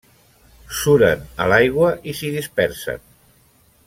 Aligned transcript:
Suren 0.77 1.21
a 1.45 1.49
l'aigua 1.53 1.91
i 2.13 2.17
s'hi 2.21 2.31
dispersen. 2.39 3.05